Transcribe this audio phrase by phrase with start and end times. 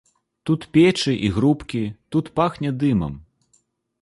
[0.49, 1.83] Тут печы і грубкі,
[2.17, 3.13] тут пахне дымам.